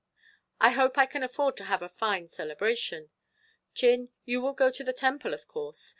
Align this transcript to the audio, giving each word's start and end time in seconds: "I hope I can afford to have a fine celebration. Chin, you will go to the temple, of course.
"I 0.59 0.71
hope 0.71 0.97
I 0.97 1.05
can 1.05 1.21
afford 1.21 1.55
to 1.57 1.65
have 1.65 1.83
a 1.83 1.87
fine 1.87 2.27
celebration. 2.27 3.11
Chin, 3.75 4.09
you 4.25 4.41
will 4.41 4.53
go 4.53 4.71
to 4.71 4.83
the 4.83 4.93
temple, 4.93 5.31
of 5.35 5.47
course. 5.47 5.89